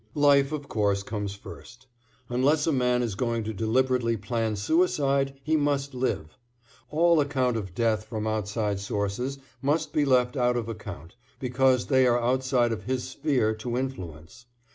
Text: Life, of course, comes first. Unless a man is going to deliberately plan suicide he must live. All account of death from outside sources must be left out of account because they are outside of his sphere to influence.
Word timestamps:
Life, 0.15 0.51
of 0.51 0.67
course, 0.67 1.03
comes 1.03 1.35
first. 1.35 1.85
Unless 2.27 2.65
a 2.65 2.71
man 2.71 3.03
is 3.03 3.13
going 3.13 3.43
to 3.43 3.53
deliberately 3.53 4.17
plan 4.17 4.55
suicide 4.55 5.39
he 5.43 5.55
must 5.55 5.93
live. 5.93 6.39
All 6.89 7.19
account 7.19 7.55
of 7.55 7.75
death 7.75 8.05
from 8.05 8.25
outside 8.25 8.79
sources 8.79 9.37
must 9.61 9.93
be 9.93 10.03
left 10.03 10.35
out 10.35 10.57
of 10.57 10.67
account 10.67 11.13
because 11.39 11.85
they 11.85 12.07
are 12.07 12.19
outside 12.19 12.71
of 12.71 12.85
his 12.85 13.03
sphere 13.09 13.53
to 13.57 13.77
influence. 13.77 14.47